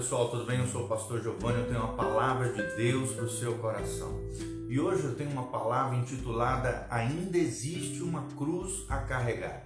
pessoal, 0.00 0.30
tudo 0.30 0.46
bem? 0.46 0.58
Eu 0.58 0.66
sou 0.66 0.86
o 0.86 0.88
pastor 0.88 1.22
Giovanni, 1.22 1.58
eu 1.58 1.66
tenho 1.66 1.80
uma 1.80 1.92
palavra 1.92 2.50
de 2.50 2.74
Deus 2.74 3.12
para 3.12 3.24
o 3.24 3.28
seu 3.28 3.58
coração. 3.58 4.18
E 4.66 4.80
hoje 4.80 5.04
eu 5.04 5.14
tenho 5.14 5.28
uma 5.28 5.48
palavra 5.48 5.94
intitulada 5.94 6.86
Ainda 6.88 7.36
existe 7.36 8.02
uma 8.02 8.22
cruz 8.34 8.86
a 8.88 8.96
carregar. 9.00 9.62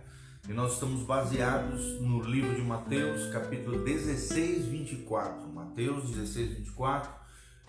E 0.48 0.52
nós 0.52 0.72
estamos 0.72 1.02
baseados 1.02 2.00
no 2.00 2.20
livro 2.20 2.52
de 2.52 2.62
Mateus, 2.62 3.32
capítulo 3.32 3.84
16, 3.84 4.64
24. 4.64 5.46
Mateus 5.52 6.10
16, 6.10 6.56
24. 6.56 7.12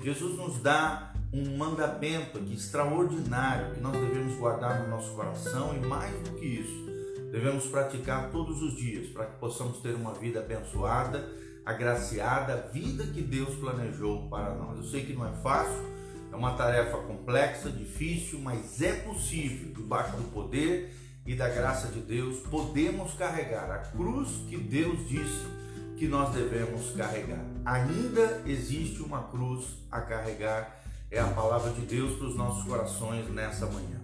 Jesus 0.02 0.36
nos 0.36 0.58
dá 0.58 1.14
um 1.32 1.58
mandamento 1.58 2.40
aqui 2.40 2.56
extraordinário 2.56 3.76
que 3.76 3.80
nós 3.80 3.94
devemos 3.94 4.36
guardar 4.40 4.82
no 4.82 4.90
nosso 4.90 5.14
coração 5.14 5.78
e 5.78 5.86
mais 5.86 6.16
do 6.28 6.32
que 6.32 6.46
isso, 6.48 6.86
devemos 7.32 7.68
praticar 7.68 8.32
todos 8.32 8.64
os 8.64 8.76
dias 8.76 9.10
para 9.10 9.28
que 9.28 9.38
possamos 9.38 9.78
ter 9.82 9.94
uma 9.94 10.16
vida 10.16 10.40
abençoada, 10.40 11.45
agraciada, 11.66 12.70
vida 12.72 13.06
que 13.08 13.22
Deus 13.22 13.56
planejou 13.56 14.30
para 14.30 14.54
nós. 14.54 14.78
Eu 14.78 14.84
sei 14.84 15.06
que 15.06 15.14
não 15.14 15.28
é 15.28 15.32
fácil, 15.42 15.84
é 16.32 16.36
uma 16.36 16.54
tarefa 16.54 16.98
complexa, 16.98 17.70
difícil, 17.70 18.40
mas 18.40 18.82
é 18.82 18.94
possível, 18.94 19.74
debaixo 19.74 20.16
do 20.18 20.32
poder 20.32 20.94
e 21.26 21.34
da 21.34 21.50
graça 21.50 21.88
de 21.88 22.02
Deus, 22.02 22.40
podemos 22.48 23.14
carregar 23.14 23.72
a 23.72 23.80
cruz 23.80 24.30
que 24.48 24.58
Deus 24.58 25.08
disse 25.08 25.46
que 25.98 26.08
nós 26.08 26.34
devemos 26.34 26.92
carregar. 26.92 27.44
Ainda 27.66 28.44
existe 28.46 29.02
uma 29.02 29.24
cruz 29.24 29.66
a 29.90 30.02
carregar, 30.02 30.82
é 31.10 31.20
a 31.20 31.28
palavra 31.28 31.72
de 31.72 31.82
Deus 31.82 32.18
para 32.18 32.28
os 32.28 32.36
nossos 32.36 32.64
corações 32.66 33.28
nessa 33.30 33.66
manhã. 33.66 34.02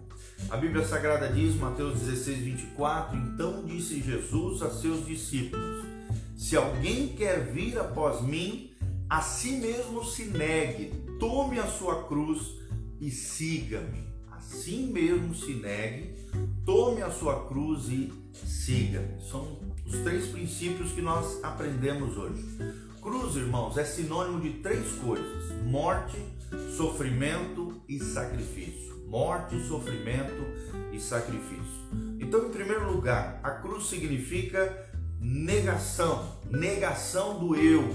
A 0.49 0.57
Bíblia 0.57 0.83
Sagrada 0.83 1.27
diz, 1.27 1.55
Mateus 1.55 1.99
16, 1.99 2.39
24: 2.39 3.17
Então 3.17 3.63
disse 3.65 4.01
Jesus 4.01 4.61
a 4.63 4.71
seus 4.71 5.05
discípulos: 5.05 5.90
Se 6.35 6.55
alguém 6.55 7.09
quer 7.09 7.51
vir 7.51 7.77
após 7.77 8.21
mim, 8.21 8.71
a 9.09 9.21
si 9.21 9.57
mesmo 9.57 10.03
se 10.03 10.25
negue, 10.25 10.91
tome 11.19 11.59
a 11.59 11.67
sua 11.67 12.03
cruz 12.03 12.55
e 12.99 13.11
siga-me. 13.11 14.07
Assim 14.31 14.91
mesmo 14.91 15.35
se 15.35 15.53
negue, 15.53 16.15
tome 16.65 17.01
a 17.01 17.11
sua 17.11 17.47
cruz 17.47 17.87
e 17.89 18.11
siga-me. 18.33 19.21
São 19.21 19.59
os 19.85 19.97
três 19.99 20.27
princípios 20.27 20.91
que 20.91 21.01
nós 21.01 21.43
aprendemos 21.43 22.17
hoje. 22.17 22.43
Cruz, 23.01 23.35
irmãos, 23.35 23.77
é 23.77 23.83
sinônimo 23.83 24.41
de 24.41 24.59
três 24.59 24.91
coisas: 24.93 25.63
morte, 25.65 26.17
sofrimento 26.75 27.81
e 27.87 27.99
sacrifício 27.99 28.91
morte, 29.11 29.61
sofrimento 29.67 30.41
e 30.93 30.99
sacrifício. 30.99 31.81
Então, 32.17 32.47
em 32.47 32.49
primeiro 32.49 32.89
lugar, 32.89 33.41
a 33.43 33.51
cruz 33.51 33.87
significa 33.87 34.89
negação, 35.21 36.35
negação 36.49 37.39
do 37.39 37.55
eu. 37.55 37.89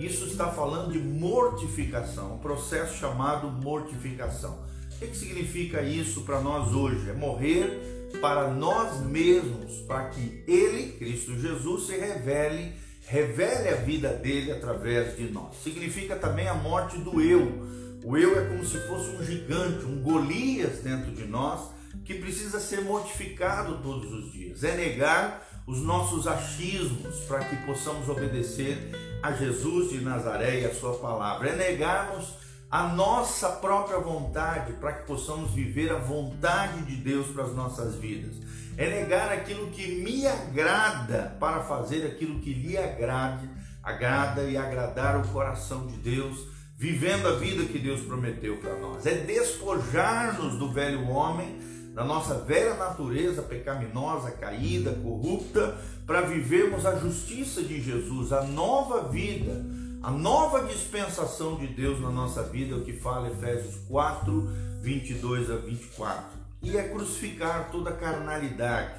Isso 0.00 0.24
está 0.24 0.50
falando 0.50 0.92
de 0.92 0.98
mortificação, 0.98 2.34
um 2.34 2.38
processo 2.38 2.96
chamado 2.96 3.48
mortificação. 3.48 4.58
O 4.96 4.98
que, 4.98 5.16
significa 5.16 5.82
isso 5.82 6.22
para 6.22 6.40
nós 6.40 6.74
hoje? 6.74 7.10
É 7.10 7.12
morrer 7.12 8.10
para 8.20 8.48
nós 8.48 9.00
mesmos, 9.00 9.80
para 9.86 10.08
que 10.08 10.42
Ele, 10.48 10.92
Cristo 10.92 11.38
Jesus, 11.38 11.86
se 11.86 11.96
revele, 11.96 12.72
revele 13.06 13.68
a 13.68 13.76
vida 13.76 14.08
dele 14.08 14.52
através 14.52 15.16
de 15.16 15.30
nós. 15.30 15.56
Significa 15.62 16.16
também 16.16 16.48
a 16.48 16.54
morte 16.54 16.98
do 16.98 17.20
eu 17.20 17.70
o 18.04 18.16
eu 18.16 18.36
é 18.36 18.48
como 18.48 18.64
se 18.64 18.78
fosse 18.80 19.10
um 19.10 19.24
gigante, 19.24 19.84
um 19.84 20.02
Golias 20.02 20.80
dentro 20.80 21.12
de 21.12 21.24
nós, 21.24 21.70
que 22.04 22.14
precisa 22.14 22.58
ser 22.58 22.80
mortificado 22.80 23.80
todos 23.80 24.12
os 24.12 24.32
dias. 24.32 24.64
É 24.64 24.76
negar 24.76 25.51
os 25.66 25.78
nossos 25.78 26.26
achismos 26.26 27.20
para 27.28 27.44
que 27.44 27.56
possamos 27.64 28.08
obedecer 28.08 28.90
a 29.22 29.32
Jesus 29.32 29.90
de 29.90 30.00
Nazaré 30.00 30.60
e 30.60 30.66
a 30.66 30.74
sua 30.74 30.94
palavra. 30.98 31.50
É 31.50 31.56
negarmos 31.56 32.34
a 32.70 32.88
nossa 32.88 33.48
própria 33.50 33.98
vontade 33.98 34.72
para 34.74 34.92
que 34.92 35.06
possamos 35.06 35.52
viver 35.52 35.92
a 35.92 35.98
vontade 35.98 36.82
de 36.82 36.96
Deus 36.96 37.28
para 37.28 37.44
as 37.44 37.54
nossas 37.54 37.96
vidas. 37.96 38.34
É 38.76 38.88
negar 38.88 39.30
aquilo 39.30 39.70
que 39.70 40.02
me 40.02 40.26
agrada 40.26 41.36
para 41.38 41.62
fazer 41.62 42.06
aquilo 42.06 42.40
que 42.40 42.54
lhe 42.54 42.78
agrade, 42.78 43.48
agrada 43.82 44.44
e 44.44 44.56
agradar 44.56 45.18
o 45.18 45.28
coração 45.28 45.86
de 45.86 45.96
Deus 45.98 46.52
vivendo 46.82 47.28
a 47.28 47.36
vida 47.36 47.64
que 47.64 47.78
Deus 47.78 48.00
prometeu 48.00 48.56
para 48.56 48.74
nós. 48.74 49.06
É 49.06 49.14
despojar-nos 49.14 50.58
do 50.58 50.72
velho 50.72 51.06
homem, 51.08 51.56
da 51.92 52.04
nossa 52.04 52.34
velha 52.34 52.74
natureza 52.74 53.42
pecaminosa, 53.42 54.30
caída, 54.30 54.92
corrupta, 54.92 55.76
para 56.06 56.22
vivermos 56.22 56.86
a 56.86 56.98
justiça 56.98 57.62
de 57.62 57.80
Jesus, 57.80 58.32
a 58.32 58.42
nova 58.44 59.08
vida, 59.08 59.64
a 60.02 60.10
nova 60.10 60.64
dispensação 60.64 61.56
de 61.56 61.66
Deus 61.66 62.00
na 62.00 62.10
nossa 62.10 62.42
vida, 62.42 62.74
é 62.74 62.78
o 62.78 62.82
que 62.82 62.94
fala 62.94 63.28
Efésios 63.28 63.76
4, 63.88 64.48
22 64.80 65.50
a 65.50 65.56
24. 65.56 66.24
E 66.62 66.76
é 66.76 66.88
crucificar 66.88 67.70
toda 67.70 67.92
carnalidade, 67.92 68.94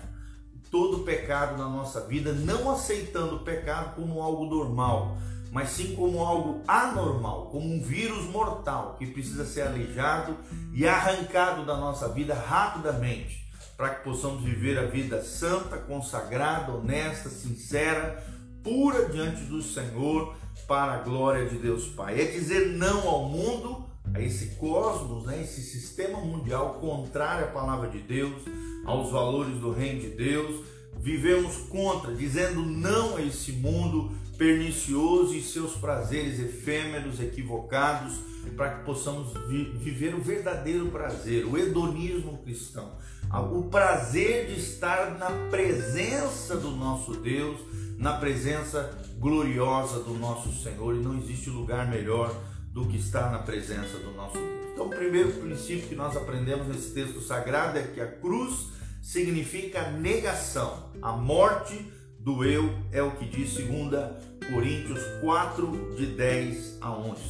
todo 0.70 1.04
pecado 1.04 1.58
na 1.58 1.68
nossa 1.68 2.02
vida, 2.02 2.32
não 2.32 2.72
aceitando 2.72 3.38
o 3.38 3.44
pecado 3.44 3.96
como 3.96 4.22
algo 4.22 4.46
normal, 4.46 5.18
mas 5.54 5.70
sim 5.70 5.96
como 5.96 6.26
algo 6.26 6.64
anormal, 6.68 7.46
como 7.52 7.72
um 7.72 7.80
vírus 7.80 8.26
mortal 8.26 8.96
que 8.98 9.06
precisa 9.06 9.46
ser 9.46 9.62
aleijado 9.62 10.36
e 10.74 10.88
arrancado 10.88 11.64
da 11.64 11.78
nossa 11.78 12.10
vida 12.10 12.34
rapidamente, 12.34 13.46
para 13.78 13.92
que 13.92 14.04
possamos 14.04 14.44
viver 14.44 14.80
a 14.80 14.88
vida 14.88 15.24
santa, 15.24 15.78
consagrada, 15.78 16.72
honesta, 16.72 17.30
sincera, 17.30 18.26
pura 18.64 19.08
diante 19.10 19.44
do 19.44 19.62
Senhor, 19.62 20.36
para 20.68 20.94
a 20.94 20.98
glória 20.98 21.48
de 21.48 21.58
Deus 21.58 21.86
Pai. 21.88 22.20
É 22.20 22.26
dizer 22.26 22.70
não 22.78 23.08
ao 23.08 23.30
mundo, 23.30 23.86
a 24.12 24.20
esse 24.20 24.56
cosmos, 24.56 25.26
né, 25.26 25.42
esse 25.42 25.62
sistema 25.62 26.20
mundial 26.20 26.80
contrário 26.82 27.46
à 27.46 27.48
palavra 27.50 27.90
de 27.90 28.00
Deus, 28.00 28.42
aos 28.86 29.12
valores 29.12 29.60
do 29.60 29.72
reino 29.72 30.02
de 30.02 30.10
Deus. 30.10 30.66
Vivemos 31.04 31.58
contra, 31.70 32.16
dizendo 32.16 32.62
não 32.62 33.18
a 33.18 33.22
esse 33.22 33.52
mundo, 33.52 34.14
pernicioso 34.38 35.36
e 35.36 35.44
seus 35.44 35.74
prazeres 35.74 36.40
efêmeros, 36.40 37.20
equivocados, 37.20 38.14
para 38.56 38.76
que 38.76 38.86
possamos 38.86 39.34
vi 39.50 39.66
viver 39.78 40.16
o 40.16 40.22
verdadeiro 40.22 40.88
prazer, 40.88 41.46
o 41.46 41.58
hedonismo 41.58 42.38
cristão, 42.38 42.94
o 43.52 43.64
prazer 43.64 44.48
de 44.48 44.60
estar 44.60 45.18
na 45.18 45.30
presença 45.50 46.56
do 46.56 46.72
nosso 46.72 47.16
Deus, 47.18 47.60
na 47.98 48.14
presença 48.14 48.98
gloriosa 49.20 50.00
do 50.00 50.14
nosso 50.14 50.54
Senhor, 50.64 50.96
e 50.96 51.00
não 51.00 51.18
existe 51.18 51.50
lugar 51.50 51.90
melhor 51.90 52.34
do 52.72 52.88
que 52.88 52.96
estar 52.96 53.30
na 53.30 53.40
presença 53.40 53.98
do 53.98 54.14
nosso 54.14 54.38
Deus. 54.38 54.72
Então, 54.72 54.86
o 54.86 54.90
primeiro 54.90 55.34
princípio 55.34 55.90
que 55.90 55.96
nós 55.96 56.16
aprendemos 56.16 56.66
nesse 56.68 56.94
texto 56.94 57.20
sagrado 57.22 57.78
é 57.78 57.84
que 57.84 58.00
a 58.00 58.08
cruz 58.08 58.72
significa 59.04 59.92
negação, 59.92 60.90
a 61.02 61.12
morte 61.12 61.86
do 62.18 62.46
eu, 62.46 62.74
é 62.90 63.04
o 63.04 63.12
que 63.12 63.26
diz 63.26 63.54
2 63.56 63.68
Coríntios 64.50 65.02
4, 65.20 65.96
de 65.98 66.06
10 66.06 66.78
a 66.80 66.92
11. 66.92 67.22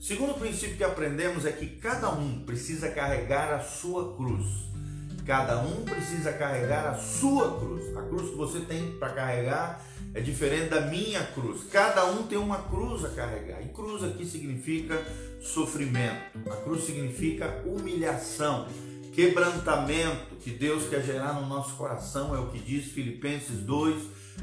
Segundo 0.00 0.38
princípio 0.38 0.78
que 0.78 0.84
aprendemos 0.84 1.44
é 1.44 1.52
que 1.52 1.66
cada 1.66 2.10
um 2.10 2.44
precisa 2.46 2.88
carregar 2.88 3.52
a 3.52 3.60
sua 3.60 4.16
cruz. 4.16 4.46
Cada 5.26 5.60
um 5.60 5.84
precisa 5.84 6.32
carregar 6.32 6.86
a 6.86 6.94
sua 6.94 7.58
cruz. 7.58 7.94
A 7.94 8.02
cruz 8.04 8.30
que 8.30 8.36
você 8.36 8.60
tem 8.60 8.92
para 8.92 9.10
carregar 9.10 9.84
é 10.14 10.22
diferente 10.22 10.70
da 10.70 10.80
minha 10.80 11.22
cruz. 11.22 11.64
Cada 11.70 12.06
um 12.06 12.22
tem 12.22 12.38
uma 12.38 12.62
cruz 12.62 13.04
a 13.04 13.10
carregar. 13.10 13.60
E 13.62 13.68
cruz 13.68 14.02
aqui 14.02 14.24
significa 14.24 15.04
sofrimento. 15.42 16.38
A 16.50 16.56
cruz 16.56 16.84
significa 16.84 17.62
humilhação, 17.66 18.66
quebrantamento 19.12 20.36
que 20.40 20.50
Deus 20.50 20.88
quer 20.88 21.02
gerar 21.02 21.34
no 21.40 21.46
nosso 21.46 21.74
coração, 21.74 22.34
é 22.34 22.38
o 22.38 22.46
que 22.46 22.58
diz 22.58 22.86
Filipenses 22.86 23.58
2, 23.58 23.94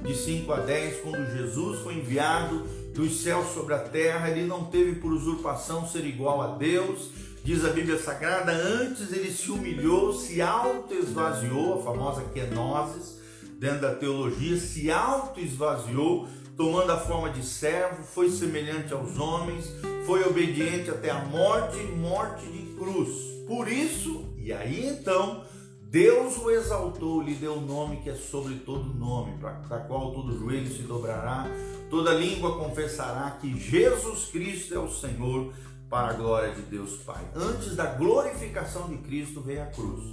de 0.04 0.16
5 0.16 0.52
a 0.52 0.60
10, 0.60 1.02
quando 1.02 1.32
Jesus 1.32 1.80
foi 1.82 1.96
enviado 1.96 2.60
dos 2.94 3.22
céus 3.22 3.54
sobre 3.54 3.74
a 3.74 3.80
terra, 3.80 4.30
ele 4.30 4.46
não 4.46 4.66
teve 4.66 5.00
por 5.00 5.12
usurpação 5.12 5.88
ser 5.88 6.06
igual 6.06 6.42
a 6.42 6.58
Deus, 6.58 7.10
diz 7.44 7.64
a 7.64 7.70
Bíblia 7.70 7.98
Sagrada, 7.98 8.52
antes 8.52 9.12
ele 9.12 9.32
se 9.32 9.52
humilhou, 9.52 10.14
se 10.14 10.42
auto-esvaziou, 10.42 11.80
a 11.80 11.84
famosa 11.84 12.24
kenosis, 12.34 13.20
dentro 13.60 13.82
da 13.82 13.96
teologia, 13.96 14.58
se 14.58 14.92
auto-esvaziou, 14.92 16.28
tomando 16.58 16.92
a 16.92 16.98
forma 16.98 17.30
de 17.30 17.46
servo, 17.46 18.04
foi 18.04 18.30
semelhante 18.30 18.94
aos 18.94 19.18
homens, 19.18 19.72
foi 20.06 20.24
obediente 20.24 20.90
até 20.90 21.10
a 21.10 21.26
morte, 21.26 21.78
morte 21.78 22.46
de 22.46 22.74
cruz. 22.76 23.10
Por 23.48 23.68
isso, 23.68 24.25
e 24.46 24.54
aí 24.54 24.88
então, 24.88 25.44
Deus 25.90 26.38
o 26.38 26.52
exaltou, 26.52 27.20
lhe 27.20 27.34
deu 27.34 27.54
o 27.54 27.62
nome 27.62 27.98
que 27.98 28.12
é 28.12 28.14
sobre 28.16 28.56
todo 28.60 28.94
nome, 28.94 29.40
para 29.40 29.80
qual 29.80 30.12
todo 30.12 30.38
joelho 30.38 30.70
se 30.72 30.84
dobrará, 30.84 31.48
toda 31.90 32.14
língua 32.14 32.56
confessará 32.56 33.32
que 33.42 33.60
Jesus 33.60 34.26
Cristo 34.26 34.76
é 34.76 34.80
o 34.80 34.88
Senhor, 34.88 35.52
para 35.90 36.10
a 36.10 36.14
glória 36.14 36.54
de 36.54 36.62
Deus 36.62 36.98
Pai. 36.98 37.24
Antes 37.34 37.76
da 37.76 37.86
glorificação 37.86 38.88
de 38.88 38.98
Cristo 38.98 39.42
veio 39.42 39.64
a 39.64 39.68
cruz. 39.68 40.04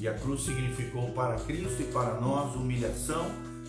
E 0.00 0.08
a 0.08 0.14
cruz 0.14 0.42
significou 0.42 1.12
para 1.12 1.36
Cristo 1.36 1.80
e 1.80 1.92
para 1.92 2.20
nós 2.20 2.56
humilhação, 2.56 3.26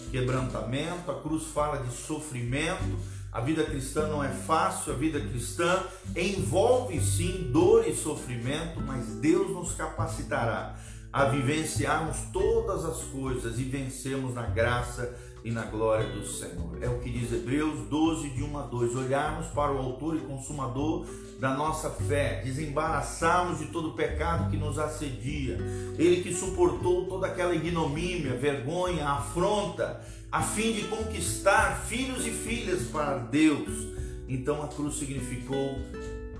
quebrantamento. 0.09 1.11
A 1.11 1.21
cruz 1.21 1.43
fala 1.45 1.77
de 1.83 1.93
sofrimento, 1.93 2.97
A 3.31 3.41
vida 3.41 3.63
cristã 3.63 4.07
não 4.07 4.23
é 4.23 4.29
fácil, 4.29 4.93
a 4.93 4.95
vida 4.95 5.19
cristã 5.19 5.83
envolve 6.15 6.99
sim 7.01 7.49
dor 7.51 7.87
e 7.87 7.93
sofrimento, 7.95 8.81
mas 8.81 9.05
Deus 9.15 9.51
nos 9.51 9.73
capacitará 9.73 10.75
a 11.11 11.25
vivenciarmos 11.25 12.17
todas 12.31 12.85
as 12.85 13.03
coisas 13.05 13.59
e 13.59 13.63
vencermos 13.63 14.33
na 14.33 14.43
graça 14.43 15.15
e 15.43 15.51
na 15.51 15.63
glória 15.63 16.07
do 16.11 16.25
Senhor. 16.25 16.77
É 16.81 16.89
o 16.89 16.99
que 16.99 17.09
diz 17.09 17.31
Hebreus 17.31 17.87
12, 17.87 18.29
de 18.29 18.43
1 18.43 18.57
a 18.57 18.61
2. 18.63 18.95
Olharmos 18.95 19.47
para 19.47 19.71
o 19.71 19.77
autor 19.77 20.15
e 20.15 20.19
consumador 20.19 21.05
da 21.39 21.53
nossa 21.55 21.89
fé, 21.89 22.41
desembaraçarmos 22.43 23.59
de 23.59 23.67
todo 23.67 23.89
o 23.89 23.93
pecado 23.93 24.49
que 24.49 24.57
nos 24.57 24.79
assedia. 24.79 25.57
Ele 25.97 26.23
que 26.23 26.33
suportou 26.33 27.05
toda 27.05 27.27
aquela 27.27 27.53
ignomínia, 27.53 28.35
vergonha, 28.35 29.07
afronta, 29.07 30.01
a 30.31 30.41
fim 30.41 30.73
de 30.73 30.83
conquistar 30.83 31.85
filhos 31.87 32.25
e 32.25 32.31
filhas 32.31 32.83
para 32.83 33.17
Deus. 33.17 33.87
Então 34.27 34.63
a 34.63 34.67
cruz 34.67 34.95
significou 34.95 35.79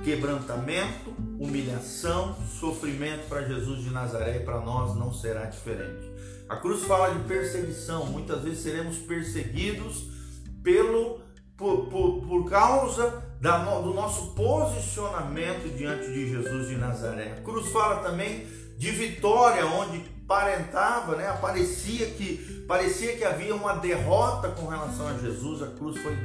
quebrantamento, 0.04 1.14
humilhação, 1.40 2.36
sofrimento 2.60 3.28
para 3.28 3.44
Jesus 3.44 3.84
de 3.84 3.90
Nazaré 3.90 4.38
e 4.38 4.40
para 4.40 4.60
nós 4.62 4.96
não 4.96 5.14
será 5.14 5.46
diferente. 5.46 6.12
A 6.50 6.56
cruz 6.56 6.84
fala 6.84 7.14
de 7.14 7.28
perseguição, 7.28 8.06
muitas 8.06 8.42
vezes 8.42 8.60
seremos 8.60 8.98
perseguidos 8.98 10.06
pelo 10.64 11.20
por, 11.58 11.88
por, 11.88 12.22
por 12.22 12.50
causa 12.50 13.24
da, 13.42 13.58
do 13.80 13.94
nosso 13.94 14.34
posicionamento 14.34 15.76
diante 15.76 16.08
de 16.08 16.30
Jesus 16.30 16.70
de 16.70 16.76
Nazaré. 16.76 17.36
A 17.38 17.42
cruz 17.42 17.72
fala 17.72 17.98
também 17.98 18.46
de 18.78 18.92
vitória, 18.92 19.66
onde 19.66 20.00
parentava, 20.28 21.16
né? 21.16 21.36
Parecia 21.42 22.06
que 22.08 22.66
parecia 22.68 23.16
que 23.16 23.24
havia 23.24 23.56
uma 23.56 23.74
derrota 23.74 24.50
com 24.50 24.68
relação 24.68 25.08
a 25.08 25.14
Jesus. 25.14 25.64
A 25.64 25.68
cruz 25.68 25.98
foi 26.00 26.16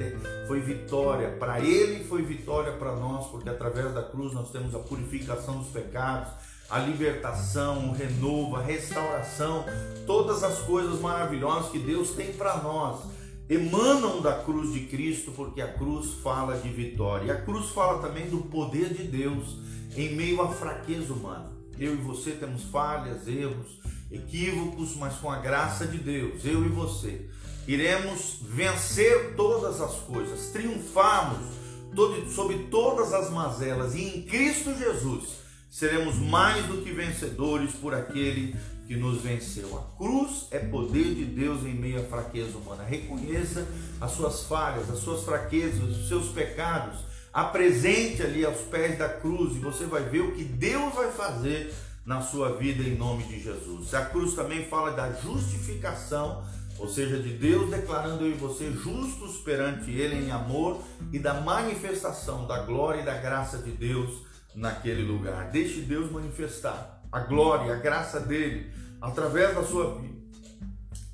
foi 0.46 0.60
vitória 0.60 1.30
para 1.38 1.60
ele, 1.60 2.04
foi 2.04 2.22
vitória 2.22 2.72
para 2.72 2.94
nós, 2.96 3.28
porque 3.28 3.48
através 3.48 3.94
da 3.94 4.02
cruz 4.02 4.34
nós 4.34 4.50
temos 4.50 4.74
a 4.74 4.80
purificação 4.80 5.58
dos 5.58 5.68
pecados, 5.68 6.32
a 6.68 6.78
libertação, 6.80 7.90
o 7.90 7.92
renovo, 7.92 8.56
a 8.56 8.62
restauração, 8.62 9.64
todas 10.06 10.42
as 10.42 10.58
coisas 10.58 11.00
maravilhosas 11.00 11.70
que 11.70 11.78
Deus 11.78 12.10
tem 12.10 12.32
para 12.32 12.56
nós 12.56 13.21
emanam 13.48 14.20
da 14.20 14.32
cruz 14.32 14.72
de 14.72 14.80
Cristo, 14.80 15.32
porque 15.32 15.60
a 15.60 15.72
cruz 15.72 16.12
fala 16.22 16.56
de 16.58 16.68
vitória. 16.68 17.26
E 17.26 17.30
a 17.30 17.40
cruz 17.40 17.70
fala 17.70 18.00
também 18.00 18.28
do 18.28 18.38
poder 18.38 18.94
de 18.94 19.04
Deus 19.04 19.58
em 19.96 20.14
meio 20.14 20.40
à 20.40 20.48
fraqueza 20.48 21.12
humana. 21.12 21.52
Eu 21.78 21.94
e 21.94 21.96
você 21.96 22.32
temos 22.32 22.64
falhas, 22.64 23.26
erros, 23.26 23.80
equívocos, 24.10 24.96
mas 24.96 25.14
com 25.14 25.30
a 25.30 25.38
graça 25.38 25.86
de 25.86 25.98
Deus, 25.98 26.44
eu 26.44 26.64
e 26.64 26.68
você, 26.68 27.28
iremos 27.66 28.38
vencer 28.42 29.34
todas 29.36 29.80
as 29.80 29.94
coisas, 30.00 30.50
triunfarmos 30.50 31.62
sobre 32.34 32.58
todas 32.70 33.12
as 33.12 33.30
mazelas 33.30 33.94
e 33.94 34.02
em 34.02 34.22
Cristo 34.22 34.74
Jesus 34.74 35.41
seremos 35.72 36.16
mais 36.18 36.66
do 36.66 36.82
que 36.82 36.92
vencedores 36.92 37.72
por 37.72 37.94
aquele 37.94 38.54
que 38.86 38.94
nos 38.94 39.22
venceu. 39.22 39.78
A 39.78 39.96
cruz 39.96 40.46
é 40.50 40.58
poder 40.58 41.14
de 41.14 41.24
Deus 41.24 41.62
em 41.62 41.72
meio 41.72 41.98
à 41.98 42.04
fraqueza 42.04 42.58
humana. 42.58 42.84
Reconheça 42.84 43.66
as 43.98 44.10
suas 44.12 44.42
falhas, 44.44 44.90
as 44.90 44.98
suas 44.98 45.24
fraquezas, 45.24 45.82
os 45.82 46.08
seus 46.08 46.28
pecados. 46.28 47.00
Apresente 47.32 48.22
ali 48.22 48.44
aos 48.44 48.58
pés 48.58 48.98
da 48.98 49.08
cruz 49.08 49.56
e 49.56 49.60
você 49.60 49.86
vai 49.86 50.02
ver 50.02 50.20
o 50.20 50.32
que 50.32 50.44
Deus 50.44 50.94
vai 50.94 51.10
fazer 51.10 51.74
na 52.04 52.20
sua 52.20 52.54
vida 52.58 52.82
em 52.82 52.94
nome 52.94 53.22
de 53.22 53.42
Jesus. 53.42 53.94
A 53.94 54.04
cruz 54.04 54.34
também 54.34 54.66
fala 54.66 54.90
da 54.90 55.10
justificação, 55.10 56.44
ou 56.78 56.86
seja, 56.86 57.18
de 57.18 57.30
Deus 57.30 57.70
declarando 57.70 58.26
eu 58.26 58.32
e 58.32 58.34
você 58.34 58.70
justos 58.70 59.38
perante 59.38 59.90
Ele 59.90 60.26
em 60.26 60.30
amor 60.30 60.82
e 61.10 61.18
da 61.18 61.40
manifestação 61.40 62.46
da 62.46 62.58
glória 62.58 63.00
e 63.00 63.04
da 63.06 63.16
graça 63.16 63.56
de 63.56 63.70
Deus 63.70 64.31
naquele 64.54 65.02
lugar. 65.02 65.50
Deixe 65.50 65.80
Deus 65.80 66.10
manifestar 66.10 67.02
a 67.10 67.20
glória, 67.20 67.74
a 67.74 67.78
graça 67.78 68.20
dele 68.20 68.70
através 69.00 69.54
da 69.54 69.62
sua 69.62 69.98
vida. 69.98 70.22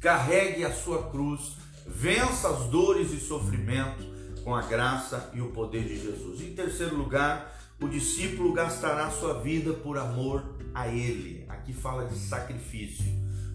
Carregue 0.01 0.65
a 0.65 0.73
sua 0.73 1.11
cruz, 1.11 1.57
vença 1.87 2.49
as 2.49 2.65
dores 2.67 3.13
e 3.13 3.19
sofrimentos 3.19 4.07
com 4.45 4.55
a 4.55 4.63
graça 4.63 5.31
e 5.35 5.41
o 5.41 5.51
poder 5.51 5.85
de 5.85 6.01
Jesus. 6.01 6.41
Em 6.41 6.55
terceiro 6.55 6.97
lugar, 6.97 7.59
o 7.81 7.89
discípulo 7.89 8.53
gastará 8.53 9.11
sua 9.11 9.41
vida 9.41 9.73
por 9.73 9.99
amor 9.99 10.57
a 10.75 10.89
ele. 10.89 11.45
Aqui 11.49 11.73
fala 11.73 12.07
de 12.07 12.17
sacrifício. 12.17 13.07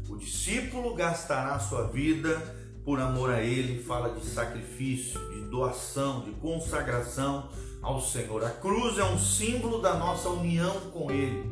O 0.09 0.17
discípulo 0.17 0.93
gastará 0.95 1.57
sua 1.59 1.87
vida 1.87 2.41
por 2.83 2.99
amor 2.99 3.31
a 3.31 3.41
ele, 3.41 3.81
fala 3.81 4.09
de 4.09 4.25
sacrifício, 4.25 5.19
de 5.31 5.41
doação, 5.49 6.21
de 6.21 6.31
consagração 6.31 7.49
ao 7.83 8.01
Senhor. 8.01 8.43
A 8.43 8.49
cruz 8.49 8.97
é 8.97 9.03
um 9.03 9.19
símbolo 9.19 9.81
da 9.81 9.93
nossa 9.93 10.29
união 10.29 10.73
com 10.91 11.11
ele. 11.11 11.43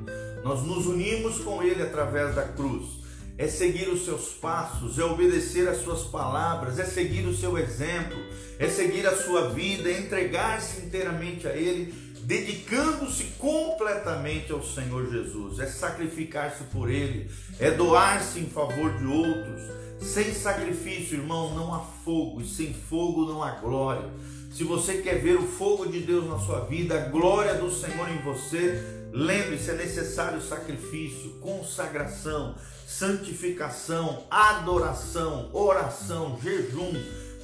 Nós 0.43 0.63
nos 0.63 0.87
unimos 0.87 1.39
com 1.39 1.61
Ele 1.61 1.83
através 1.83 2.33
da 2.35 2.43
cruz. 2.43 3.01
É 3.37 3.47
seguir 3.47 3.89
os 3.89 4.05
seus 4.05 4.29
passos, 4.29 4.99
é 4.99 5.03
obedecer 5.03 5.67
às 5.67 5.77
suas 5.77 6.03
palavras, 6.03 6.77
é 6.77 6.85
seguir 6.85 7.25
o 7.25 7.35
seu 7.35 7.57
exemplo, 7.57 8.17
é 8.59 8.67
seguir 8.67 9.07
a 9.07 9.15
sua 9.15 9.49
vida, 9.49 9.89
é 9.89 9.99
entregar-se 9.99 10.81
inteiramente 10.81 11.47
a 11.47 11.55
Ele, 11.55 11.93
dedicando-se 12.23 13.23
completamente 13.39 14.51
ao 14.51 14.63
Senhor 14.63 15.09
Jesus, 15.09 15.59
é 15.59 15.65
sacrificar-se 15.65 16.65
por 16.65 16.89
Ele, 16.89 17.31
é 17.59 17.71
doar-se 17.71 18.39
em 18.39 18.45
favor 18.45 18.91
de 18.97 19.05
outros. 19.05 19.61
Sem 20.01 20.33
sacrifício, 20.33 21.17
irmão, 21.17 21.55
não 21.55 21.73
há 21.73 21.79
fogo, 22.03 22.41
e 22.41 22.47
sem 22.47 22.73
fogo 22.73 23.25
não 23.25 23.41
há 23.41 23.51
glória. 23.51 24.09
Se 24.51 24.63
você 24.63 25.01
quer 25.01 25.21
ver 25.21 25.37
o 25.37 25.47
fogo 25.47 25.87
de 25.87 26.01
Deus 26.01 26.27
na 26.27 26.37
sua 26.39 26.61
vida, 26.65 26.95
a 26.95 27.09
glória 27.09 27.55
do 27.55 27.71
Senhor 27.71 28.09
em 28.09 28.21
você, 28.21 29.01
Lembre-se, 29.13 29.69
é 29.69 29.73
necessário 29.73 30.41
sacrifício, 30.41 31.31
consagração, 31.41 32.55
santificação, 32.87 34.25
adoração, 34.31 35.49
oração, 35.51 36.39
jejum, 36.41 36.93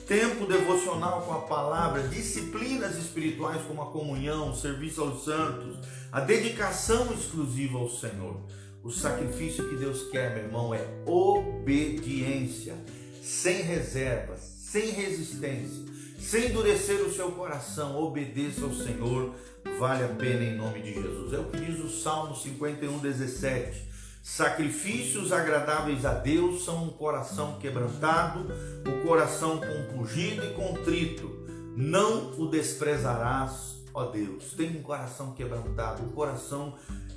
tempo 0.07 0.45
devocional 0.45 1.24
com 1.24 1.33
a 1.33 1.42
palavra, 1.42 2.07
disciplinas 2.07 2.95
espirituais 2.95 3.62
como 3.63 3.81
a 3.81 3.92
comunhão, 3.92 4.51
o 4.51 4.56
serviço 4.56 5.01
aos 5.01 5.25
santos, 5.25 5.77
a 6.10 6.21
dedicação 6.21 7.13
exclusiva 7.13 7.77
ao 7.77 7.89
Senhor. 7.89 8.39
O 8.81 8.89
sacrifício 8.89 9.68
que 9.68 9.75
Deus 9.75 10.10
quer, 10.10 10.36
meu 10.36 10.45
irmão, 10.45 10.74
é 10.74 10.88
obediência, 11.06 12.75
sem 13.22 13.62
reservas, 13.62 14.39
sem 14.39 14.91
resistência, 14.91 15.84
sem 16.17 16.50
endurecer 16.50 17.01
o 17.01 17.13
seu 17.13 17.31
coração. 17.31 17.95
Obedeça 18.01 18.63
ao 18.63 18.74
Senhor 18.74 19.33
vale 19.79 20.03
a 20.03 20.09
pena 20.09 20.43
em 20.43 20.55
nome 20.55 20.81
de 20.81 20.93
Jesus. 20.93 21.33
É 21.33 21.38
o 21.38 21.45
que 21.45 21.59
diz 21.59 21.79
o 21.79 21.89
Salmo 21.89 22.36
51, 22.36 23.00
17. 23.00 23.88
Sacrifícios 24.24 25.31
agradáveis 25.31 26.03
a 26.05 26.13
Deus 26.13 26.65
são 26.65 26.83
um 26.83 26.89
coração 26.89 27.57
quebrantado, 27.59 28.45
o 28.86 29.07
coração 29.07 29.57
compungido 29.57 30.43
e 30.43 30.53
contrito. 30.53 31.47
Não 31.77 32.38
o 32.38 32.50
desprezarás, 32.50 33.77
ó 33.93 34.05
Deus. 34.05 34.51
Tem 34.51 34.77
um 34.77 34.81
coração 34.81 35.31
quebrantado, 35.31 36.03
um 36.03 36.09
coração 36.09 36.75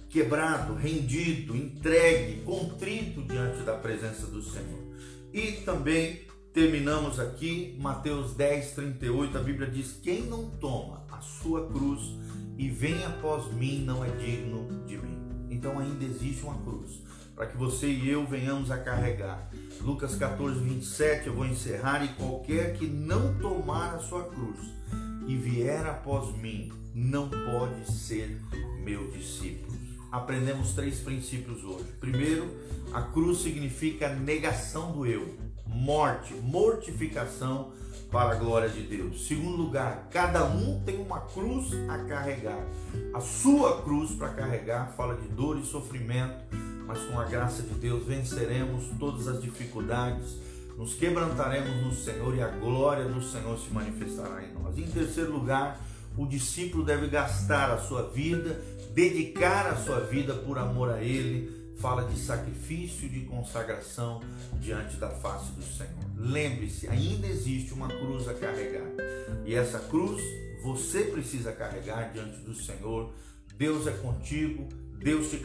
quebrado, 0.09 0.75
rendido, 0.75 1.57
entregue, 1.57 2.43
contrito 2.43 3.23
diante 3.23 3.63
da 3.63 3.75
presença 3.75 4.27
do 4.27 4.43
Senhor. 4.43 4.81
E 5.33 5.53
também 5.65 6.30
terminamos 6.53 7.21
aqui, 7.21 7.77
Mateus 7.81 8.35
10, 8.35 8.73
38, 8.73 9.39
a 9.39 9.41
Bíblia 9.41 9.71
diz: 9.71 9.99
Quem 10.03 10.23
não 10.23 10.51
toma 10.51 11.05
a 11.11 11.21
sua 11.21 11.69
cruz 11.69 12.17
e 12.59 12.69
vem 12.69 13.05
após 13.05 13.53
mim 13.55 13.85
não 13.85 14.05
é 14.05 14.11
digno 14.11 14.85
de 14.87 14.99
mim. 14.99 15.19
Então 15.51 15.79
ainda 15.79 16.05
existe 16.05 16.43
uma 16.43 16.59
cruz 16.59 17.03
para 17.35 17.47
que 17.47 17.57
você 17.57 17.87
e 17.87 18.09
eu 18.11 18.27
venhamos 18.27 18.71
a 18.71 18.79
carregar. 18.79 19.51
Lucas 19.81 20.15
14, 20.15 20.61
27, 20.61 21.29
eu 21.29 21.35
vou 21.35 21.47
encerrar. 21.47 22.05
E 22.05 22.09
qualquer 22.09 22.75
que 22.75 22.87
não 22.87 23.39
tomar 23.39 23.95
a 23.95 23.99
sua 23.99 24.25
cruz 24.25 24.59
e 25.27 25.37
vier 25.37 25.87
após 25.87 26.37
mim, 26.37 26.71
não 26.95 27.31
pode 27.31 27.91
ser 27.91 28.41
meu 28.85 29.11
discípulo. 29.11 29.79
Aprendemos 30.13 30.75
três 30.75 30.99
princípios 30.99 31.63
hoje. 31.63 31.87
Primeiro, 32.01 32.47
a 32.93 33.01
cruz 33.01 33.39
significa 33.39 34.13
negação 34.15 34.93
do 34.93 35.07
eu, 35.07 35.35
morte, 35.73 36.35
mortificação 36.35 37.73
para 38.11 38.33
a 38.33 38.35
glória 38.35 38.69
de 38.69 38.83
Deus. 38.83 39.27
Segundo 39.27 39.57
lugar, 39.57 40.09
cada 40.11 40.45
um 40.45 40.81
tem 40.85 41.01
uma 41.01 41.21
cruz 41.21 41.73
a 41.89 41.99
carregar. 41.99 42.67
A 43.15 43.21
sua 43.21 43.83
cruz 43.83 44.11
para 44.13 44.31
carregar 44.31 44.93
fala 44.97 45.15
de 45.15 45.29
dor 45.29 45.59
e 45.59 45.65
sofrimento, 45.65 46.35
mas 46.87 46.99
com 47.05 47.21
a 47.21 47.25
graça 47.25 47.63
de 47.63 47.75
Deus 47.75 48.05
venceremos 48.05 48.85
todas 48.99 49.29
as 49.29 49.41
dificuldades, 49.41 50.37
nos 50.77 50.95
quebrantaremos 50.95 51.85
no 51.85 51.95
Senhor 51.95 52.35
e 52.35 52.43
a 52.43 52.49
glória 52.49 53.05
do 53.05 53.23
Senhor 53.23 53.57
se 53.59 53.73
manifestará 53.73 54.43
em 54.43 54.53
nós. 54.55 54.77
Em 54.77 54.91
terceiro 54.91 55.33
lugar, 55.33 55.79
o 56.17 56.27
discípulo 56.27 56.85
deve 56.85 57.07
gastar 57.07 57.71
a 57.71 57.79
sua 57.79 58.03
vida, 58.03 58.61
dedicar 58.93 59.67
a 59.67 59.77
sua 59.77 60.01
vida 60.01 60.35
por 60.35 60.59
amor 60.59 60.91
a 60.91 61.03
Ele, 61.03 61.60
fala 61.81 62.05
de 62.05 62.19
sacrifício 62.19 63.09
de 63.09 63.21
consagração 63.21 64.21
diante 64.61 64.97
da 64.97 65.09
face 65.09 65.51
do 65.53 65.63
Senhor. 65.63 65.91
Lembre-se, 66.17 66.87
ainda 66.87 67.27
existe 67.27 67.73
uma 67.73 67.89
cruz 67.89 68.29
a 68.29 68.35
carregar. 68.35 68.87
E 69.47 69.55
essa 69.55 69.79
cruz 69.79 70.23
você 70.63 71.05
precisa 71.05 71.53
carregar 71.53 72.13
diante 72.13 72.37
do 72.41 72.55
Senhor. 72.55 73.11
Deus 73.57 73.87
é 73.87 73.93
contigo, 73.93 74.69
Deus 74.99 75.31
te 75.31 75.39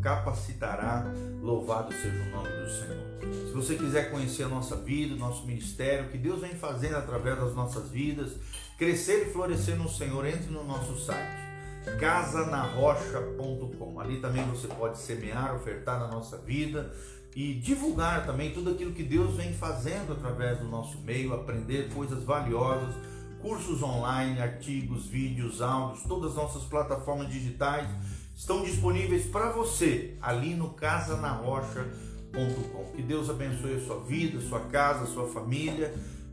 capacitará. 0.00 1.04
Louvado 1.40 1.92
seja 1.92 2.20
o 2.20 2.30
nome 2.30 2.48
do 2.48 2.68
Senhor. 2.70 3.46
Se 3.46 3.52
você 3.52 3.76
quiser 3.76 4.10
conhecer 4.10 4.42
a 4.42 4.48
nossa 4.48 4.74
vida, 4.76 5.14
o 5.14 5.18
nosso 5.18 5.46
ministério, 5.46 6.10
que 6.10 6.18
Deus 6.18 6.40
vem 6.40 6.56
fazendo 6.56 6.96
através 6.96 7.38
das 7.38 7.54
nossas 7.54 7.88
vidas, 7.88 8.32
crescer 8.76 9.28
e 9.28 9.32
florescer 9.32 9.76
no 9.76 9.88
Senhor, 9.88 10.26
entre 10.26 10.50
no 10.50 10.64
nosso 10.64 10.98
site 10.98 11.51
casanarrocha.com. 11.98 14.00
Ali 14.00 14.20
também 14.20 14.44
você 14.44 14.68
pode 14.68 14.98
semear, 14.98 15.54
ofertar 15.54 15.98
na 15.98 16.08
nossa 16.08 16.36
vida 16.38 16.92
e 17.34 17.54
divulgar 17.54 18.26
também 18.26 18.52
tudo 18.52 18.68
aquilo 18.70 18.92
que 18.92 19.02
Deus 19.02 19.34
vem 19.36 19.54
fazendo 19.54 20.12
através 20.12 20.58
do 20.58 20.66
nosso 20.66 21.00
meio, 21.00 21.32
aprender 21.34 21.88
coisas 21.94 22.22
valiosas, 22.24 22.94
cursos 23.40 23.82
online, 23.82 24.38
artigos, 24.40 25.06
vídeos, 25.06 25.62
áudios, 25.62 26.04
todas 26.04 26.32
as 26.32 26.36
nossas 26.36 26.62
plataformas 26.64 27.28
digitais 27.28 27.88
estão 28.36 28.62
disponíveis 28.62 29.24
para 29.26 29.50
você 29.50 30.16
ali 30.20 30.54
no 30.54 30.70
casanarrocha.com. 30.70 32.92
Que 32.94 33.02
Deus 33.02 33.28
abençoe 33.28 33.74
a 33.74 33.80
sua 33.80 34.00
vida, 34.00 34.40
sua 34.40 34.60
casa, 34.60 35.04
sua 35.06 35.28
família 35.28 35.92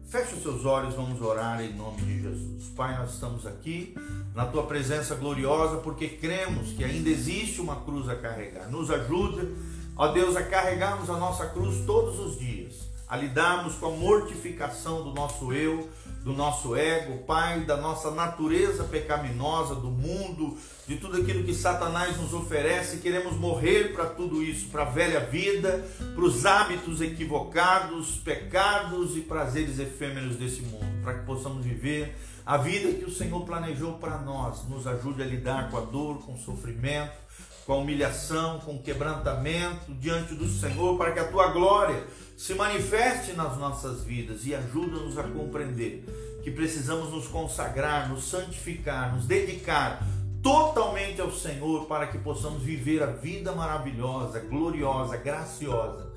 Feche 0.09 0.33
os 0.33 0.41
seus 0.41 0.65
olhos, 0.65 0.95
vamos 0.95 1.21
orar 1.21 1.61
em 1.61 1.71
nome 1.75 2.01
de 2.01 2.23
Jesus. 2.23 2.69
Pai, 2.75 2.97
nós 2.97 3.13
estamos 3.13 3.45
aqui 3.45 3.93
na 4.33 4.43
tua 4.43 4.65
presença 4.65 5.13
gloriosa 5.13 5.77
porque 5.77 6.09
cremos 6.09 6.71
que 6.71 6.83
ainda 6.83 7.07
existe 7.07 7.61
uma 7.61 7.75
cruz 7.75 8.09
a 8.09 8.15
carregar. 8.15 8.71
Nos 8.71 8.89
ajuda, 8.89 9.47
ó 9.95 10.07
Deus, 10.07 10.35
a 10.35 10.41
carregarmos 10.41 11.11
a 11.11 11.17
nossa 11.17 11.45
cruz 11.49 11.85
todos 11.85 12.17
os 12.17 12.39
dias, 12.39 12.88
a 13.09 13.17
lidarmos 13.17 13.73
com 13.73 13.87
a 13.87 13.91
mortificação 13.91 15.03
do 15.03 15.11
nosso 15.11 15.51
eu, 15.51 15.89
do 16.23 16.31
nosso 16.31 16.75
ego, 16.75 17.23
Pai, 17.23 17.61
da 17.61 17.75
nossa 17.75 18.11
natureza 18.11 18.83
pecaminosa, 18.83 19.73
do 19.73 19.87
mundo, 19.87 20.55
de 20.87 20.97
tudo 20.97 21.19
aquilo 21.19 21.43
que 21.43 21.53
Satanás 21.53 22.17
nos 22.17 22.33
oferece. 22.33 22.97
Queremos 22.97 23.33
morrer 23.33 23.93
para 23.93 24.05
tudo 24.05 24.43
isso, 24.43 24.67
para 24.67 24.83
a 24.83 24.85
velha 24.85 25.21
vida, 25.21 25.83
para 26.13 26.23
os 26.23 26.45
hábitos 26.45 27.01
equivocados, 27.01 28.17
pecados 28.17 29.17
e 29.17 29.21
prazeres 29.21 29.79
efêmeros 29.79 30.35
desse 30.35 30.61
mundo, 30.61 31.01
para 31.01 31.15
que 31.15 31.25
possamos 31.25 31.65
viver 31.65 32.15
a 32.45 32.57
vida 32.57 32.91
que 32.93 33.05
o 33.05 33.11
Senhor 33.11 33.43
planejou 33.45 33.93
para 33.93 34.17
nós. 34.19 34.67
Nos 34.67 34.85
ajude 34.85 35.23
a 35.23 35.25
lidar 35.25 35.71
com 35.71 35.77
a 35.77 35.81
dor, 35.81 36.19
com 36.19 36.33
o 36.33 36.37
sofrimento, 36.37 37.13
com 37.69 37.73
a 37.73 37.77
humilhação, 37.77 38.57
com 38.61 38.77
o 38.77 38.81
quebrantamento 38.81 39.93
diante 39.99 40.33
do 40.33 40.49
Senhor, 40.49 40.97
para 40.97 41.11
que 41.11 41.19
a 41.19 41.27
tua 41.27 41.49
glória 41.49 42.03
se 42.35 42.55
manifeste 42.55 43.33
nas 43.33 43.59
nossas 43.59 44.03
vidas 44.03 44.43
e 44.47 44.55
ajuda-nos 44.55 45.19
a 45.19 45.21
compreender 45.21 46.03
que 46.43 46.49
precisamos 46.49 47.11
nos 47.11 47.27
consagrar, 47.27 48.09
nos 48.09 48.23
santificar, 48.23 49.13
nos 49.13 49.27
dedicar 49.27 50.03
totalmente 50.41 51.21
ao 51.21 51.29
Senhor 51.29 51.85
para 51.85 52.07
que 52.07 52.17
possamos 52.17 52.63
viver 52.63 53.03
a 53.03 53.11
vida 53.11 53.51
maravilhosa, 53.51 54.39
gloriosa, 54.39 55.17
graciosa 55.17 56.08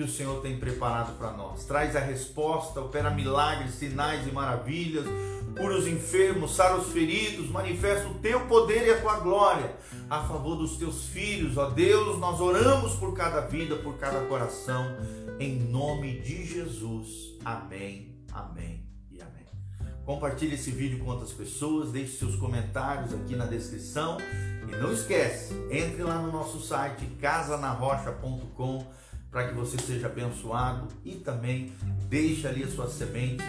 que 0.00 0.04
o 0.04 0.08
Senhor 0.08 0.40
tem 0.40 0.58
preparado 0.58 1.18
para 1.18 1.30
nós. 1.32 1.64
Traz 1.66 1.94
a 1.94 2.00
resposta, 2.00 2.80
opera 2.80 3.10
milagres, 3.10 3.74
sinais 3.74 4.26
e 4.26 4.32
maravilhas, 4.32 5.04
cura 5.54 5.76
os 5.76 5.86
enfermos, 5.86 6.56
sara 6.56 6.76
os 6.76 6.90
feridos, 6.90 7.50
manifesta 7.50 8.08
o 8.08 8.14
teu 8.14 8.40
poder 8.46 8.86
e 8.86 8.90
a 8.92 9.00
tua 9.02 9.18
glória 9.18 9.76
a 10.08 10.22
favor 10.22 10.56
dos 10.56 10.78
teus 10.78 11.04
filhos. 11.04 11.58
Ó 11.58 11.68
Deus, 11.68 12.18
nós 12.18 12.40
oramos 12.40 12.94
por 12.94 13.14
cada 13.14 13.42
vida, 13.42 13.76
por 13.76 13.98
cada 13.98 14.20
coração 14.20 14.86
em 15.38 15.58
nome 15.58 16.18
de 16.20 16.46
Jesus. 16.46 17.36
Amém, 17.44 18.24
amém 18.32 18.82
e 19.10 19.20
amém. 19.20 19.44
Compartilhe 20.06 20.54
esse 20.54 20.70
vídeo 20.70 21.00
com 21.00 21.10
outras 21.10 21.32
pessoas, 21.32 21.92
deixe 21.92 22.16
seus 22.16 22.36
comentários 22.36 23.12
aqui 23.12 23.36
na 23.36 23.44
descrição 23.44 24.16
e 24.66 24.76
não 24.76 24.94
esquece, 24.94 25.52
entre 25.70 26.02
lá 26.02 26.22
no 26.22 26.32
nosso 26.32 26.58
site 26.58 27.04
casanarrocha.com 27.20 28.99
para 29.30 29.48
que 29.48 29.54
você 29.54 29.78
seja 29.78 30.06
abençoado 30.06 30.88
e 31.04 31.16
também 31.16 31.72
deixe 32.08 32.46
ali 32.46 32.64
a 32.64 32.68
sua 32.68 32.88
semente 32.88 33.44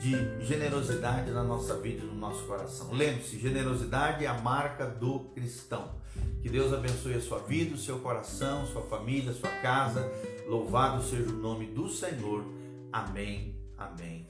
de 0.00 0.46
generosidade 0.46 1.30
na 1.32 1.42
nossa 1.42 1.76
vida 1.76 2.02
e 2.02 2.06
no 2.06 2.14
nosso 2.14 2.44
coração. 2.44 2.92
Lembre-se, 2.92 3.38
generosidade 3.38 4.24
é 4.24 4.28
a 4.28 4.40
marca 4.40 4.86
do 4.86 5.20
cristão. 5.34 5.96
Que 6.40 6.48
Deus 6.48 6.72
abençoe 6.72 7.14
a 7.14 7.20
sua 7.20 7.40
vida, 7.40 7.74
o 7.74 7.78
seu 7.78 7.98
coração, 7.98 8.66
sua 8.66 8.82
família, 8.82 9.32
sua 9.32 9.50
casa. 9.60 10.10
Louvado 10.46 11.02
seja 11.02 11.28
o 11.28 11.36
nome 11.36 11.66
do 11.66 11.88
Senhor. 11.88 12.44
Amém. 12.92 13.56
Amém. 13.76 14.26